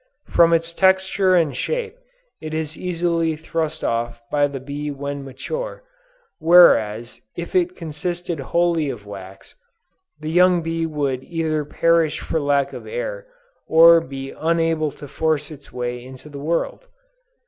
From 0.25 0.51
its 0.51 0.73
texture 0.73 1.35
and 1.35 1.55
shape 1.55 1.95
it 2.41 2.55
is 2.55 2.75
easily 2.75 3.35
thrust 3.35 3.83
off 3.83 4.19
by 4.31 4.47
the 4.47 4.59
bee 4.59 4.89
when 4.89 5.23
mature, 5.23 5.83
whereas, 6.39 7.21
if 7.37 7.53
it 7.53 7.75
consisted 7.75 8.39
wholly 8.39 8.89
of 8.89 9.05
wax, 9.05 9.53
the 10.19 10.31
young 10.31 10.63
bee 10.63 10.87
would 10.87 11.23
either 11.23 11.63
perish 11.63 12.19
for 12.19 12.39
lack 12.39 12.73
of 12.73 12.87
air, 12.87 13.27
or 13.67 14.01
be 14.01 14.31
unable 14.31 14.89
to 14.89 15.07
force 15.07 15.51
its 15.51 15.71
way 15.71 16.03
into 16.03 16.29
the 16.29 16.39
world! 16.39 16.87